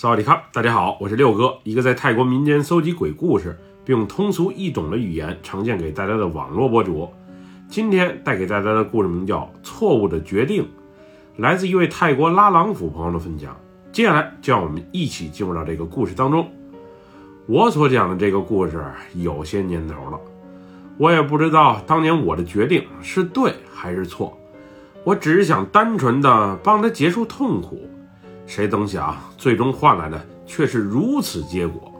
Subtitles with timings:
[0.00, 7.08] 萨瓦迪卡，大家好，我是六哥，一个在泰国民间搜集鬼故事，并用通俗易懂的语言呈现给大家的网络博主。
[7.68, 10.62] 今天带给大家的故事名叫《错误的决定》，
[11.34, 13.56] 来自一位泰国拉朗府朋友的分享。
[13.90, 16.48] 接下来就让我们一起进入到这个故事当中。
[17.46, 18.80] 我所讲的这个故事
[19.16, 20.20] 有些年头了，
[20.96, 24.38] 我也不知道当年我的决定是对还是错，
[25.02, 27.90] 我只是想单纯的帮他结束痛苦。
[28.48, 31.92] 谁曾想，最终换来的却是如此结果。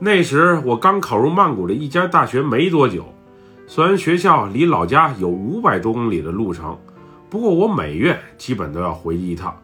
[0.00, 3.04] 那时我刚考入曼谷的一家大学没多久，
[3.68, 6.76] 虽然学校离老家有五百多公里的路程，
[7.30, 9.56] 不过我每月基本都要回去一趟。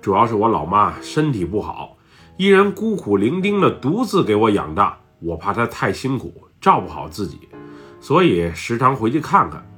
[0.00, 1.96] 主要是我老妈身体不好，
[2.36, 7.48] 一人孤苦伶仃的独自给我养大，我怕她太辛苦，照不好自己，
[7.98, 9.68] 所以时常回去看看。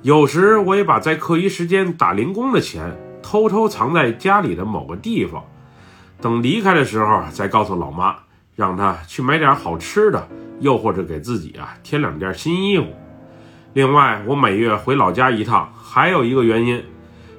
[0.00, 2.98] 有时我也把在课余时间打零工的钱。
[3.22, 5.42] 偷偷藏在家里的某个地方，
[6.20, 8.16] 等离开的时候再告诉老妈，
[8.56, 10.28] 让她去买点好吃的，
[10.60, 12.86] 又或者给自己啊添两件新衣服。
[13.72, 16.82] 另外，我每月回老家一趟，还有一个原因，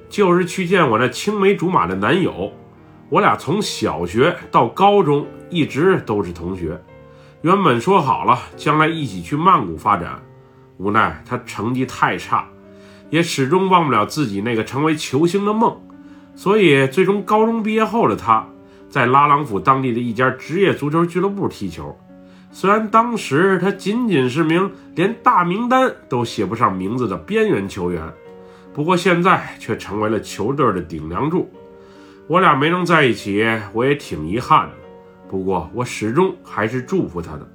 [0.10, 2.54] 就是去见我那青梅竹马的男友。
[3.10, 6.82] 我俩从小学到高中一直都是同学，
[7.42, 10.22] 原本说好了将来一起去曼谷发展，
[10.78, 12.48] 无奈他成绩太差。
[13.12, 15.80] 也始终忘不了自己那个成为球星的梦，
[16.34, 18.44] 所以最终高中毕业后的他，
[18.90, 21.96] 在拉朗府当地的一家职业足球俱乐部踢球。
[22.52, 28.02] 虽然当时他仅仅是名连大名单都写不上名字的边缘球员，
[28.74, 31.50] 不过现在却成为了球队的顶梁柱。
[32.28, 34.74] 我俩没能在一起，我也挺遗憾的。
[35.30, 37.48] 不过我始终还是祝福他的。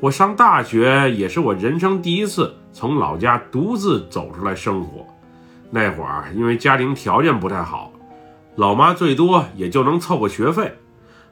[0.00, 5.04] 我上大学也是我人生第一次从老家独自走出来生活。
[5.70, 7.92] 那会儿因为家庭条件不太好，
[8.54, 10.72] 老妈最多也就能凑个学费，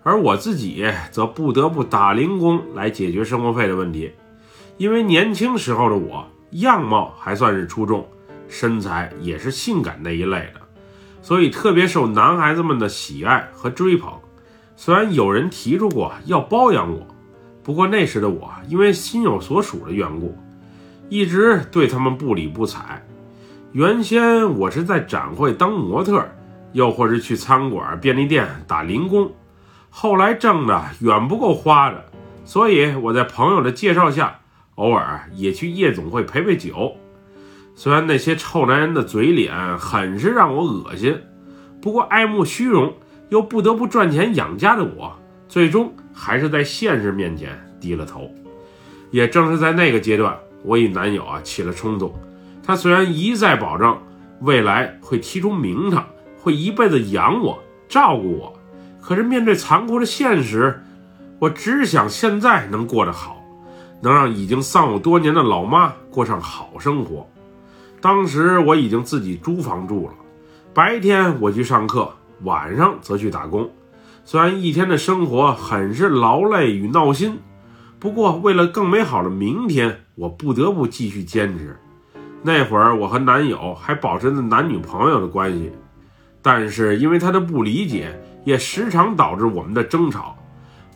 [0.02, 4.12] 而我自己则不得不打零工来解决生活费的问题。
[4.78, 8.04] 因为年轻时候的我样貌还算是出众，
[8.48, 10.60] 身材也是性感那一类的，
[11.22, 14.12] 所以特别受男孩子们的喜爱和追捧。
[14.74, 17.06] 虽然有人提出过要包养我。
[17.66, 20.38] 不过那时的我，因为心有所属的缘故，
[21.08, 23.04] 一直对他们不理不睬。
[23.72, 26.24] 原先我是在展会当模特，
[26.70, 29.32] 又或是去餐馆、便利店打零工，
[29.90, 32.04] 后来挣的远不够花的，
[32.44, 34.38] 所以我在朋友的介绍下，
[34.76, 36.94] 偶尔也去夜总会陪陪酒。
[37.74, 41.20] 虽然那些臭男人的嘴脸很是让我恶心，
[41.82, 42.94] 不过爱慕虚荣
[43.30, 45.16] 又不得不赚钱养家的我。
[45.48, 48.30] 最终还是在现实面前低了头。
[49.10, 52.12] 也正是在那个阶段，我与男友啊起了冲突。
[52.64, 53.96] 他虽然一再保证
[54.40, 56.04] 未来会踢出名堂，
[56.40, 58.58] 会一辈子养我、照顾我，
[59.00, 60.82] 可是面对残酷的现实，
[61.38, 63.40] 我只想现在能过得好，
[64.02, 67.28] 能让已经丧偶多年的老妈过上好生活。
[68.00, 70.14] 当时我已经自己租房住了，
[70.74, 72.12] 白天我去上课，
[72.42, 73.70] 晚上则去打工。
[74.28, 77.38] 虽然一天的生活很是劳累与闹心，
[78.00, 81.78] 不过为了更美好的明天，我不得不继续坚持。
[82.42, 85.70] 那会儿我和男友还保持着男女朋友的关系，
[86.42, 90.36] 但是因为他的不理解，也时常导致我们的争吵。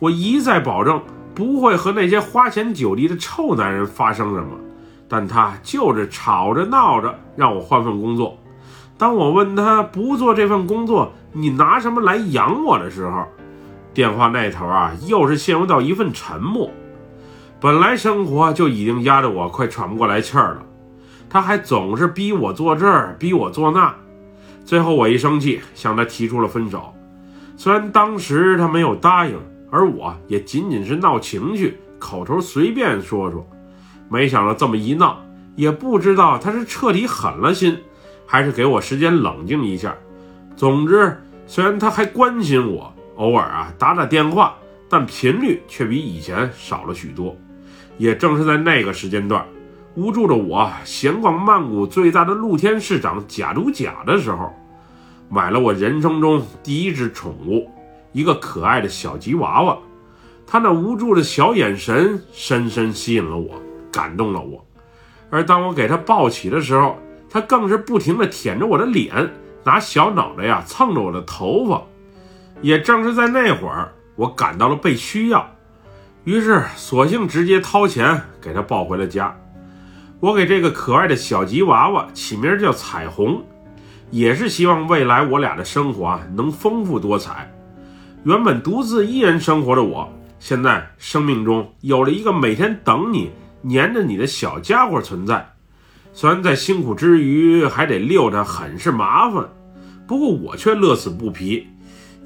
[0.01, 1.01] 我一再保证
[1.33, 4.59] 不会和那些花钱酒力的臭男人发生什么，
[5.09, 8.37] 但他就是吵着闹着让我换份工作。
[9.01, 13.25] 当我问他不做这份工作，你拿什么来养我的时候，
[13.95, 16.71] 电话那头啊，又是陷入到一份沉默。
[17.59, 20.63] 本来生活就已经压得我快喘不过来气儿了，
[21.31, 23.95] 他还总是逼我做这儿，逼我做那。
[24.67, 26.95] 最后我一生气，向他提出了分手。
[27.57, 29.35] 虽然当时他没有答应，
[29.71, 33.49] 而我也仅仅是闹情绪，口头随便说说。
[34.11, 35.19] 没想到这么一闹，
[35.57, 37.79] 也不知道他是彻底狠了心。
[38.31, 39.93] 还是给我时间冷静一下。
[40.55, 44.55] 总之，虽然他还关心我，偶尔啊打打电话，
[44.89, 47.37] 但频率却比以前少了许多。
[47.99, 49.45] 也正是在那个时间段，
[49.97, 54.55] 无助的我闲逛曼谷最大的露天市场假如甲的时候，
[55.29, 57.69] 买了我人生中第一只宠物，
[58.13, 59.77] 一个可爱的小吉娃娃。
[60.47, 63.61] 它那无助的小眼神深深吸引了我，
[63.91, 64.65] 感动了我。
[65.31, 66.97] 而当我给它抱起的时候，
[67.31, 69.31] 他更是不停地舔着我的脸，
[69.65, 71.81] 拿小脑袋呀蹭着我的头发。
[72.61, 75.49] 也正是在那会儿，我感到了被需要，
[76.25, 79.35] 于是索性直接掏钱给他抱回了家。
[80.19, 83.43] 我给这个可爱的小吉娃娃起名叫彩虹，
[84.11, 87.51] 也是希望未来我俩的生活啊能丰富多彩。
[88.25, 93.31] 原本独自一人生活的我，现在生命中有了一个每天等你、
[93.63, 95.51] 黏着你的小家伙存在。
[96.13, 99.49] 虽然在辛苦之余还得遛它，很是麻烦，
[100.07, 101.67] 不过我却乐此不疲。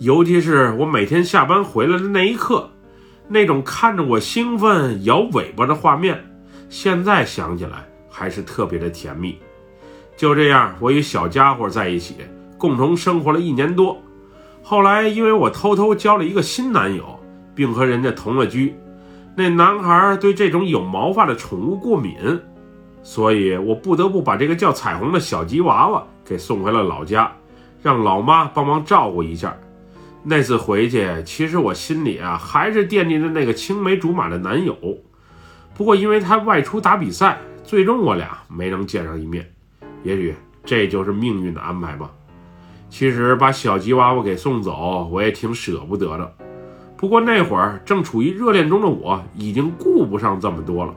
[0.01, 2.69] 尤其是我每天下班回来的那一刻，
[3.29, 6.25] 那种看着我兴奋摇尾巴的画面，
[6.69, 9.39] 现在想起来还是特别的甜蜜。
[10.17, 12.17] 就这样，我与小家伙在一起，
[12.59, 13.97] 共同生活了一年多。
[14.63, 17.21] 后来，因为我偷偷交了一个新男友，
[17.55, 18.75] 并和人家同了居，
[19.37, 22.17] 那男孩对这种有毛发的宠物过敏，
[23.05, 27.31] 所以我不得不把这个叫彩虹的小吉娃娃给送回了老家，
[27.83, 29.55] 让老妈帮忙照顾一下。
[30.23, 34.75] 那次回去，其实我心里啊还是惦记着那个青梅竹马的男友，
[35.77, 39.47] 不过因为他外出打比赛，最终我俩没能见上一面。
[40.03, 40.35] 也许
[40.65, 42.11] 这就是命运的安排吧。
[42.89, 46.35] 其实把小吉娃娃给送走，我也挺舍不得的。
[46.97, 50.95] 不过那会儿正处于热恋中的我，已经顾不上这么多了。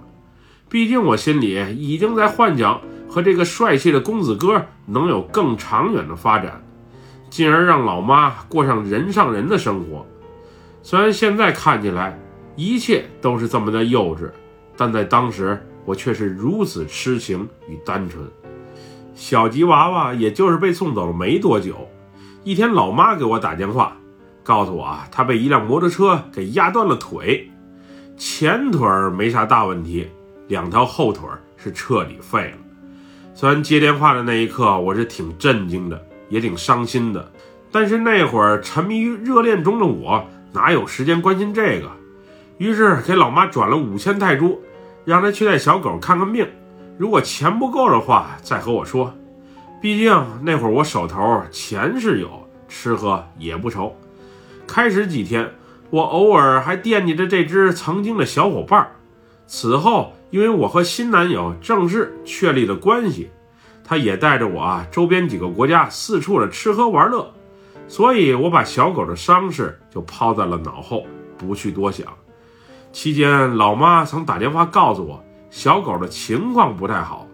[0.70, 6.62] 毕竟我心里已经在幻想和这个帅气的公子哥能有更长远的发展，
[7.30, 10.06] 进而让老妈过上人上人的生活。
[10.82, 12.20] 虽然现在看起来
[12.56, 14.30] 一切都是这么的幼稚，
[14.76, 18.24] 但在当时我却是如此痴情与单纯。
[19.16, 21.88] 小吉娃娃也就是被送走了没多久，
[22.44, 23.98] 一天，老妈给我打电话，
[24.44, 27.50] 告诉我啊，她被一辆摩托车给压断了腿，
[28.16, 28.88] 前腿
[29.18, 30.08] 没啥大问题，
[30.48, 32.58] 两条后腿是彻底废了。
[33.34, 37.32] 虽然接电话的那一刻我是挺震惊的，也挺伤心的，
[37.72, 41.92] 但是那会儿沉迷于热恋中的我哪有时间关心这个？
[42.58, 44.60] 于是给老妈转了五千泰铢，
[45.06, 46.48] 让她去带小狗看看病。
[46.98, 49.14] 如果钱不够的话，再和我说。
[49.80, 53.96] 毕竟那会儿我手头钱是有，吃喝也不愁。
[54.66, 55.52] 开始几天，
[55.92, 58.90] 我偶尔还惦记着这只曾经的小伙伴。
[59.46, 63.30] 此后，因为我和新男友正式确立了关系，
[63.84, 67.32] 他也带着我啊周边几个国家四处的吃喝玩乐，
[67.88, 71.06] 所以我把小狗的伤势就抛在了脑后，
[71.38, 72.06] 不去多想。
[72.92, 75.24] 期间，老妈曾打电话告诉我。
[75.50, 77.26] 小狗的情况不太好，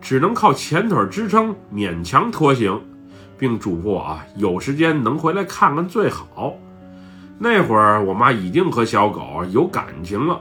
[0.00, 2.80] 只能靠前腿支撑，勉强拖行，
[3.36, 6.54] 并嘱咐我啊，有时间能回来看看最好。
[7.38, 10.40] 那会儿我妈已经和小狗有感情了，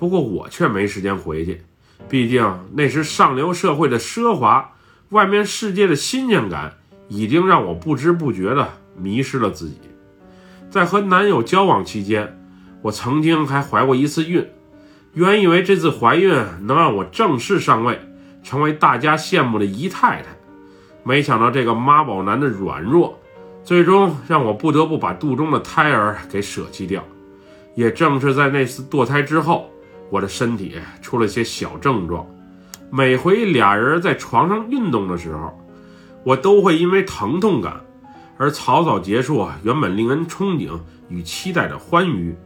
[0.00, 1.60] 不过我却没时间回去，
[2.08, 2.42] 毕竟
[2.72, 4.72] 那时上流社会的奢华，
[5.10, 6.72] 外面世界的新鲜感，
[7.08, 8.66] 已经让我不知不觉的
[8.96, 9.78] 迷失了自己。
[10.70, 12.40] 在和男友交往期间，
[12.80, 14.48] 我曾经还怀过一次孕。
[15.12, 16.32] 原以为这次怀孕
[16.62, 18.00] 能让我正式上位，
[18.42, 20.28] 成为大家羡慕的姨太太，
[21.04, 23.20] 没想到这个妈宝男的软弱，
[23.62, 27.04] 最终让我不得不把肚中的胎儿给舍弃掉。
[27.74, 29.70] 也正是在那次堕胎之后，
[30.10, 32.26] 我的身体出了些小症状。
[32.90, 35.56] 每回俩人在床上运动的时候，
[36.24, 37.80] 我都会因为疼痛感
[38.36, 40.78] 而草草结束原本令人憧憬
[41.08, 42.36] 与期待的欢愉。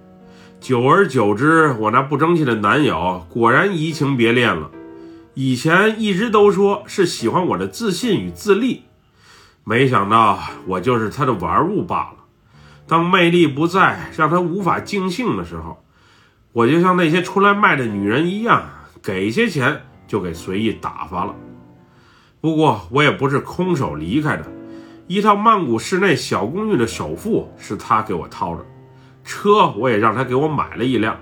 [0.61, 4.71] 久而久之，我那不争气的男友果然移情别恋了。
[5.35, 8.85] 以前一直都说是喜欢我的自信与自立，
[9.65, 12.17] 没想到我就是他的玩物罢了。
[12.87, 15.84] 当魅力不在，让他无法尽兴的时候，
[16.55, 18.63] 我就像那些出来卖的女人一样，
[19.03, 21.35] 给些钱就给随意打发了。
[22.41, 24.45] 不过我也不是空手离开的，
[25.09, 28.65] 一套曼谷市内小公寓的首付是他给我掏的。
[29.25, 31.19] 车我也让他给我买了一辆，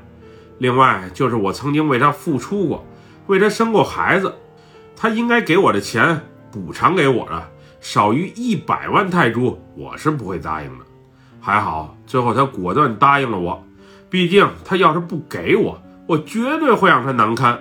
[0.59, 2.85] 另外就是我曾经为他付出过，
[3.27, 4.35] 为他生过孩子，
[4.95, 6.21] 他应该给我的钱
[6.51, 7.49] 补偿给我的，
[7.81, 10.85] 少于一百万泰铢我是不会答应的。
[11.41, 13.65] 还好最后他果断答应了我，
[14.13, 17.59] 毕竟他要是不给我，我绝对会让他难堪。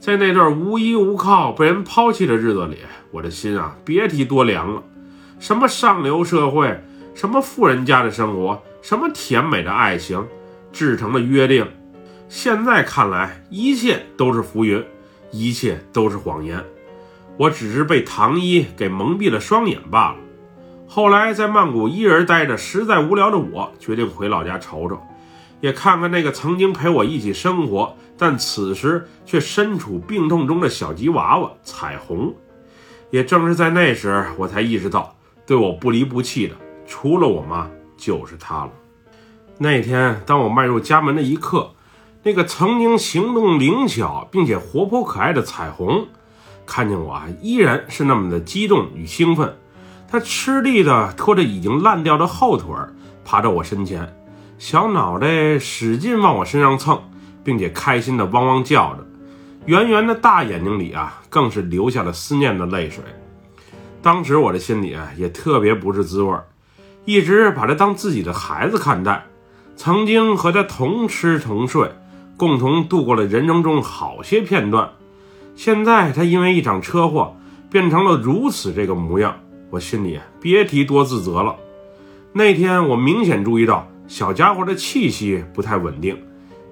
[0.00, 2.78] 在那段无依无靠、被人抛弃的日子里，
[3.10, 4.82] 我的心啊别提多凉了。
[5.38, 6.82] 什么上流社会，
[7.14, 8.62] 什么富人家的生活。
[8.80, 10.26] 什么甜美的爱情，
[10.72, 11.66] 制成的约定，
[12.30, 14.82] 现在看来一切都是浮云，
[15.32, 16.64] 一切都是谎言。
[17.36, 20.16] 我只是被唐一给蒙蔽了双眼罢了。
[20.86, 24.98] 后来在曼谷一人待着实在无聊的我，决定回老家瞅瞅，
[25.64, 32.34] 也看看那个曾经陪我一起生活，但此时却身处病痛中的小吉娃娃彩虹。
[33.10, 35.16] 也正是在那时，我才意识到，
[35.46, 36.54] 对我不离不弃的，
[36.86, 37.66] 除了我妈。
[37.96, 38.72] 就是他了。
[39.56, 41.70] 那天，当我迈入家门的一刻，
[42.24, 46.06] 那个曾经行动灵巧并且活泼可爱的彩虹，
[46.66, 49.56] 看见我啊，依然是那么的激动与兴奋。
[50.06, 52.74] 他吃力地拖着已经烂掉的后腿，
[53.24, 54.14] 爬到我身前，
[54.58, 57.00] 小脑袋使劲往我身上蹭，
[57.42, 59.06] 并且开心的汪汪叫着，
[59.66, 63.02] 圆圆的大眼睛里啊，更是流下了思念的泪水。
[64.00, 66.36] 当时我的心里啊，也特别不是滋味，
[67.04, 69.26] 一直把他当自己的孩子看待，
[69.76, 71.90] 曾经和他同吃同睡，
[72.36, 74.88] 共同度过了人生中好些片段。
[75.56, 77.36] 现在他因为一场车祸
[77.70, 79.36] 变成了如此这个模样，
[79.70, 81.56] 我心里别提多自责了。
[82.32, 86.16] 那天我明显注意到小家伙的气息不太稳定，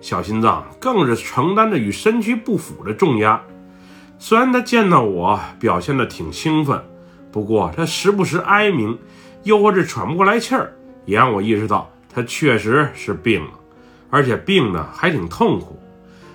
[0.00, 3.40] 小心脏更是承担着与身躯不符的重压。
[4.18, 6.80] 虽然他见到我表现的挺兴奋，
[7.30, 8.98] 不过他时不时哀鸣，
[9.42, 10.72] 又或是喘不过来气儿，
[11.04, 13.50] 也让我意识到他确实是病了，
[14.10, 15.78] 而且病的还挺痛苦。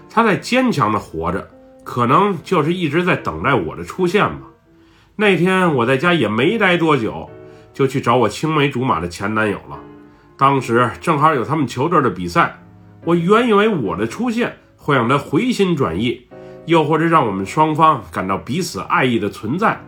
[0.10, 1.48] 他在坚强的活着。
[1.88, 4.42] 可能就是一直在等待我的出现吧。
[5.16, 7.30] 那天我在家也没待多久，
[7.74, 9.80] 就去找我青梅竹马的前男友了。
[10.38, 12.60] 当时正好有他们球队的比赛，
[13.04, 16.28] 我原以为我的出现会让他回心转意，
[16.68, 19.82] 又或者让我们双方感到彼此爱意的存在。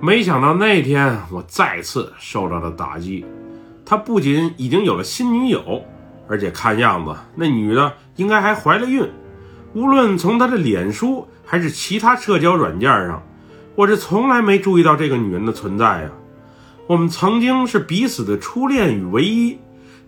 [0.00, 3.24] 没想到那天我再次受到了打击。
[3.86, 5.82] 他不仅已经有了新女友，
[6.28, 9.08] 而且看样子那女的应该还怀了孕。
[9.72, 13.22] 无论从他的脸书还是其他社交软件上，
[13.74, 16.10] 我是从来没注意到这个女人的存在呀。
[16.86, 19.58] 我们曾经是彼此的初恋与唯一，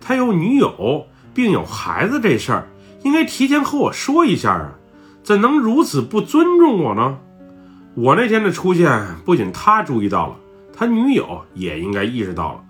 [0.01, 2.67] 他有女友并有孩子这事儿，
[3.03, 4.73] 应该提前和我说一下啊，
[5.23, 7.19] 怎能如此不尊重我呢？
[7.93, 10.35] 我那天的出现，不仅他注意到了，
[10.75, 12.63] 他女友也应该意识到了。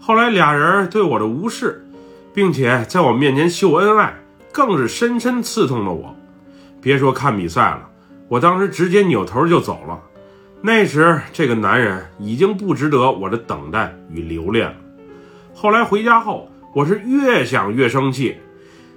[0.00, 1.86] 后来俩人对我的无视，
[2.34, 4.14] 并且在我面前秀恩爱，
[4.52, 6.14] 更是深深刺痛了我。
[6.80, 7.88] 别说看比赛了，
[8.28, 10.00] 我当时直接扭头就走了。
[10.60, 14.76] 那时这个男人已经不值得我的等待与留恋了。
[15.54, 18.36] 后来回家后，我是越想越生气。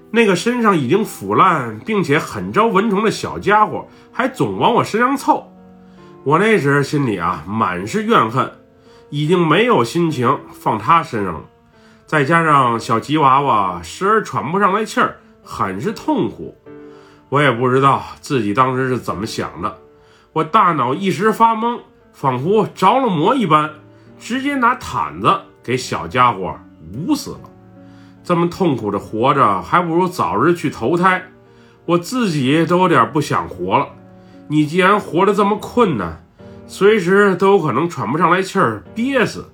[0.09, 5.51] 那个身上已经腐烂并且很招蚊虫的小家伙，还总往我身上凑。
[6.23, 8.51] 我那时心里啊满是怨恨，
[9.09, 11.41] 已经没有心情放他身上了。
[12.05, 16.57] 再加上小吉娃娃时而喘不上来气儿，很是痛苦。
[17.29, 19.77] 我也不知道自己当时是怎么想的，
[20.31, 21.81] 我大脑一时发懵，
[22.13, 23.69] 仿佛着了魔一般，
[24.17, 26.57] 直接拿毯子给小家伙
[26.93, 27.39] 捂死了。
[28.27, 31.23] 这么痛苦的活着，还不如早日去投胎。
[31.85, 33.87] 我自己都有点不想活了。
[34.49, 36.21] 你既然活得这么困难，
[36.67, 39.45] 随时都有可能喘不上来气儿憋死，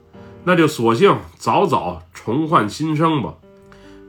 [0.43, 3.35] 那就索性早早重焕新生吧。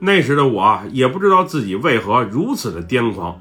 [0.01, 3.39] 那时的我也不知道自己为何如此的癫狂。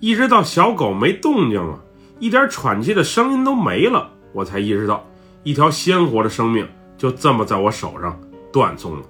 [0.00, 1.78] 一直到小狗没动静了，
[2.18, 5.04] 一点喘气的声音都没了，我才意识到
[5.42, 8.18] 一条鲜活的生命就这么在我手上
[8.50, 9.02] 断送了。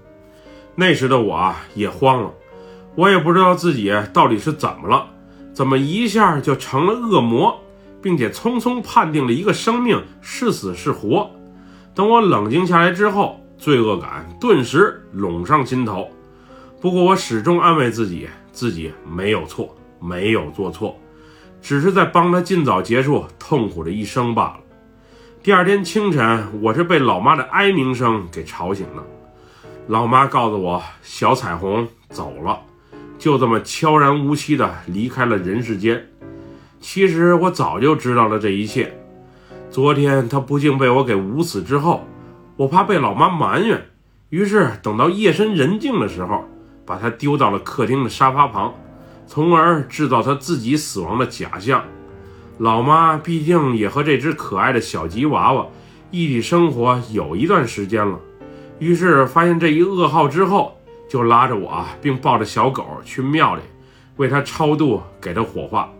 [0.80, 2.32] 那时的我啊也慌了，
[2.94, 5.08] 我也不知道自己到底是怎么了，
[5.52, 7.58] 怎么一下就成了恶魔，
[8.00, 11.28] 并且匆匆判定了一个生命是死是活。
[11.96, 16.08] 等我冷静下来之后，罪恶感顿时涌上心头。
[16.80, 19.74] 不过我始终安慰自己，自己没有错。
[20.00, 20.96] 没有做错，
[21.60, 24.60] 只是在帮他尽早结束痛苦的一生罢了。
[25.42, 29.02] 第二天清晨，我是被老妈的哀鸣声给吵醒了。
[29.88, 32.60] 老妈告诉我，小彩虹走了，
[33.18, 36.06] 就这么悄然无息地离开了人世间。
[36.78, 38.94] 其实我早就知道了这一切。
[39.70, 42.06] 昨天她不幸被我给捂死之后，
[42.56, 43.82] 我怕被老妈埋怨，
[44.28, 46.44] 于是等到夜深人静的时候，
[46.84, 48.74] 把她丢到了客厅的沙发旁。
[49.26, 51.82] 从而制造他自己死亡的假象。
[52.58, 55.66] 老妈毕竟也和这只可爱的小吉娃娃
[56.10, 58.18] 一起生活有一段时间了，
[58.78, 60.76] 于是发现这一噩耗之后，
[61.08, 63.62] 就拉着我，并抱着小狗去庙里
[64.16, 65.92] 为他超度，给他火化。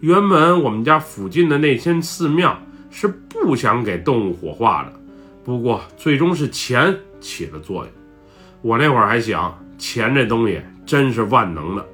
[0.00, 2.56] 原本我们家附近的那间寺庙
[2.90, 4.92] 是不想给动物火化的，
[5.44, 7.92] 不过最终是钱起了作用。
[8.62, 11.86] 我那会儿还想，钱这东西真是万能的。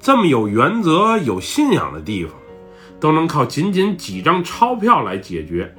[0.00, 2.34] 这么有原则、有信仰的地方，
[3.00, 5.74] 都能靠仅仅几张钞票来解决。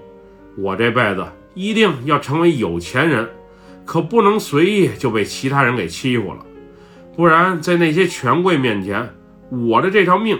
[0.58, 3.30] 我这辈子一定要成为有钱人，
[3.86, 6.46] 可不能随意就被其他人给欺负了，
[7.16, 9.08] 不然在那些权贵面前，
[9.50, 10.38] 我的这条命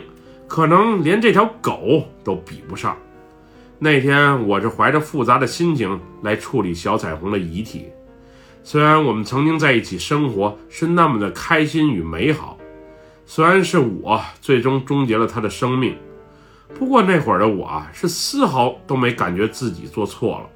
[0.48, 2.98] 可能连这条狗都比不上。
[3.78, 7.86] 那天我是怀着复杂的心情来处理小彩虹的遗体，
[8.64, 12.58] 虽然我们曾经在一起生活是那么的开心与美好。
[13.28, 15.96] 虽然是我最终终结了他的生命，
[16.78, 20.50] 不过那会儿的我啊，是丝毫都没感觉自己做错了。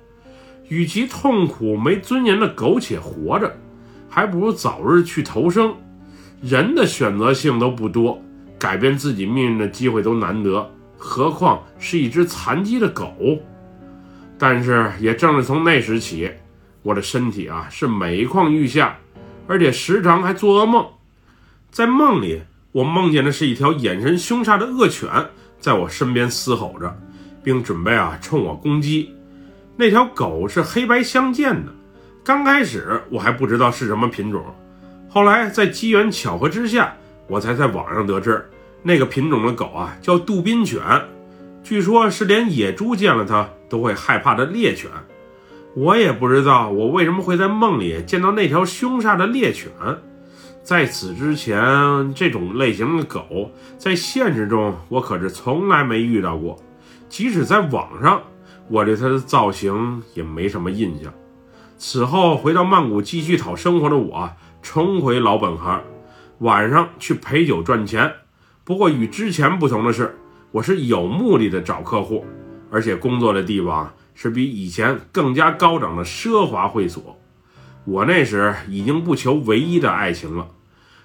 [0.69, 3.53] 与其痛苦没尊严的苟且活着，
[4.07, 5.75] 还不如早日去投生。
[6.41, 8.21] 人的选择性都不多，
[8.57, 13.13] 改变自己命运的机会都难得，何况是一只残疾的狗？
[14.37, 16.31] 但是也正是从那时起，
[16.81, 18.97] 我的身体啊是每况愈下，
[19.47, 20.85] 而且时常还做噩梦。
[21.71, 25.09] 在梦里，我梦见的是一条眼神凶煞的恶犬
[25.59, 26.97] 在我身边嘶吼着，
[27.43, 29.13] 并准备啊冲我攻击。
[29.79, 31.71] 那条狗是黑白相间的，
[32.21, 34.43] 刚开始我还不知道是什么品种。
[35.07, 36.93] 后来在机缘巧合之下，
[37.27, 38.45] 我才在网上得知，
[38.83, 40.81] 那个品种的狗啊叫杜宾犬，
[41.63, 44.91] 据说是连野猪见了它都会害怕的猎犬。
[45.77, 49.71] 我也不知道我为什么会在梦里见到那条凶煞的猎犬。
[50.61, 56.61] 在此之前，这种类型的狗在现实中我可是从来没遇到过，
[57.07, 58.21] 即使在网上，
[58.69, 61.11] 我对他的造型也没什么印象。
[61.77, 64.29] 此后回到曼谷继续讨生活的我。
[64.61, 65.81] 重回老本行，
[66.39, 68.11] 晚上去陪酒赚钱。
[68.65, 70.19] 不过与之前不同的是，
[70.51, 72.25] 我是有目的的找客户，
[72.69, 77.17] 而且工作的地方是比以前更加高档的奢华会所。
[77.85, 80.49] 我那时已经不求唯一的爱情了，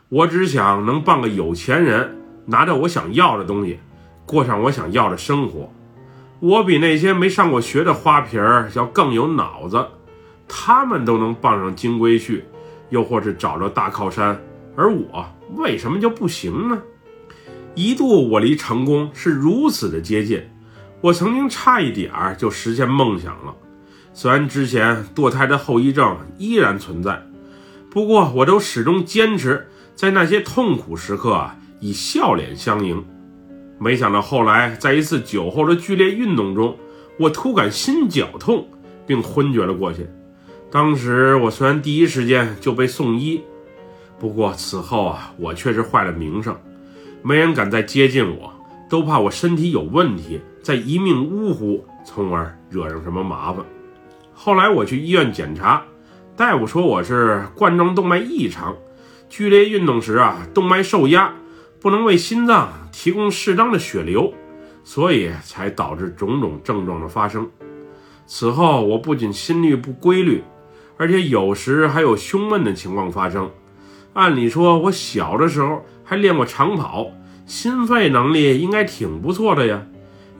[0.08, 3.78] 我只想能傍个有钱人，拿着我想要的东西，
[4.26, 5.72] 过上我想要的生活。
[6.40, 9.86] 我比那些没上过学的花瓶儿要更有脑子，
[10.46, 12.42] 他们都能傍上金龟婿。
[12.90, 14.40] 又或是找着大靠山，
[14.76, 15.26] 而我
[15.56, 16.80] 为什么就不行呢？
[17.74, 20.40] 一度我离成功是如此的接近，
[21.00, 23.54] 我曾经差一点儿就实现梦想了。
[24.12, 27.20] 虽然之前堕胎的后遗症依然存在，
[27.90, 33.04] 不过我都始终坚持在那些痛苦时刻啊以笑脸相迎。
[33.78, 36.76] 没想到后来在一次酒后的剧烈运动中，
[37.18, 38.66] 我突感心绞痛，
[39.06, 40.06] 并昏厥了过去。
[40.70, 43.42] 当时我虽然第一时间就被送医，
[44.18, 46.56] 不过此后啊，我却是坏了名声，
[47.22, 48.52] 没人敢再接近我，
[48.88, 53.64] 都怕我身体有问题，再一命呜呼，从而惹上什么麻烦。
[54.32, 55.84] 后来我去医院检查，
[56.36, 58.74] 大夫说我是冠状动脉异常，
[59.28, 61.32] 剧烈运动时啊，动脉受压，
[61.84, 64.32] 不能为心脏提供适当的血流，
[64.84, 67.46] 所以才导致种种症状的发生。
[68.26, 70.42] 此后我不仅心率不规律。
[70.96, 73.50] 而且有时还有胸闷的情况发生。
[74.14, 77.08] 按理说，我小的时候还练过长跑，
[77.44, 79.82] 心肺能力应该挺不错的呀。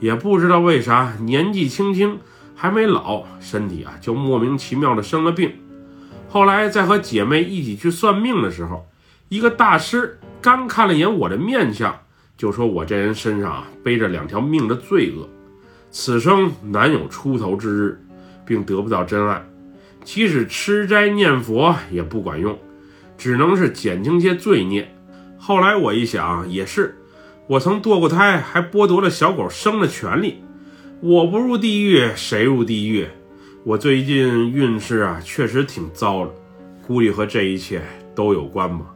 [0.01, 2.21] 也不知道为啥，年纪轻轻
[2.55, 5.53] 还没老，身体啊就莫名其妙的生了病。
[6.31, 8.87] 后来在和姐妹一起去算命的时候，
[9.29, 11.99] 一个大师刚看了眼我的面相，
[12.37, 15.29] 就说我这人身上啊背着两条命的罪恶，
[15.91, 18.01] 此生难有出头之日，
[18.45, 19.45] 并得不到真爱。
[20.05, 22.59] 即使吃斋念佛也不管用，
[23.17, 24.95] 只能是减轻些罪孽。
[25.39, 26.95] 后来我一想，也是，
[27.47, 30.43] 我曾堕过胎，还剥夺了小狗生的权利。
[31.01, 33.07] 我不入地狱，谁入地狱？
[33.65, 36.31] 我最近运势啊，确实挺糟的，
[36.87, 37.83] 估计和这一切
[38.15, 38.94] 都有关吧。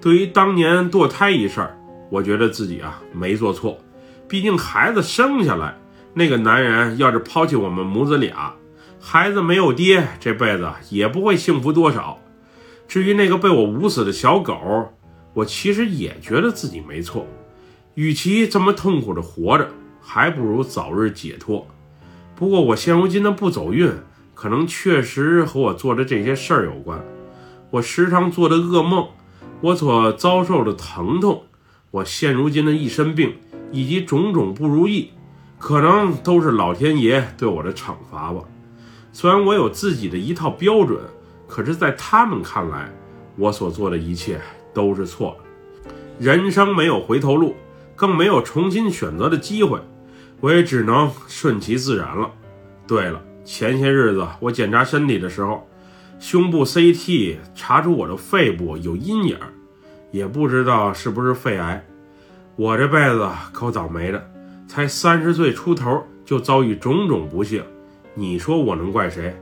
[0.00, 1.68] 对于当年堕胎一事，
[2.08, 3.78] 我觉得自己啊没做错，
[4.26, 5.76] 毕竟孩子生下来，
[6.14, 8.54] 那个男人要是抛弃我们母子俩。
[8.98, 12.18] 孩子没有爹，这辈子也不会幸福多少。
[12.88, 14.92] 至于那个被我捂死的小狗，
[15.34, 17.26] 我其实也觉得自己没错。
[17.94, 19.68] 与其这么痛苦的活着，
[20.00, 21.66] 还不如早日解脱。
[22.34, 23.92] 不过我现如今的不走运，
[24.34, 26.98] 可能确实和我做的这些事儿有关。
[27.70, 29.06] 我时常做的噩梦，
[29.62, 31.42] 我所遭受的疼痛，
[31.90, 33.34] 我现如今的一身病，
[33.70, 35.10] 以及种种不如意，
[35.58, 38.40] 可能都是老天爷对我的惩罚吧。
[39.12, 40.98] 虽然我有自己的一套标准，
[41.46, 42.90] 可是，在他们看来，
[43.36, 44.40] 我所做的一切
[44.72, 45.36] 都是错。
[46.18, 47.54] 人生没有回头路，
[47.94, 49.78] 更没有重新选择的机会，
[50.40, 52.30] 我也只能顺其自然了。
[52.86, 55.68] 对了，前些日子我检查身体的时候，
[56.20, 59.38] 胸部 CT 查出我的肺部有阴影，
[60.10, 61.82] 也不知道是不是肺癌。
[62.56, 64.30] 我这辈子可倒霉的，
[64.68, 67.64] 才三十岁出头就遭遇种种不幸。
[68.12, 69.34] 你说我能怪谁？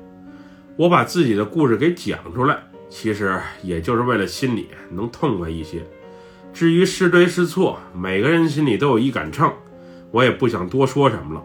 [0.77, 2.57] 我把自己的故事给讲出来，
[2.89, 5.85] 其实也就是为了心里能痛快一些。
[6.53, 9.53] 至于是对是错，每个人心里都有一杆秤，
[10.13, 11.43] 我也不想多说什么了。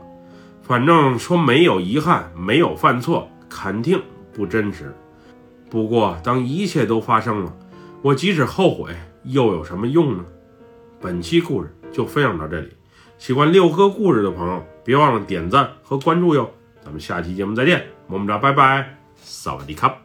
[0.61, 3.99] 反正说没有遗憾，没有犯错，肯定
[4.31, 4.93] 不真实。
[5.73, 7.51] 不过当一切都发生了，
[8.03, 10.23] 我即使后悔，又有什么用呢？
[11.01, 12.69] 本期故事就分享到这里，
[13.17, 16.47] 喜欢六哥故事的朋友，别忘了点赞和关注哟。
[16.85, 19.97] 咱们下期节目再见，么么哒，拜拜，萨瓦迪卡。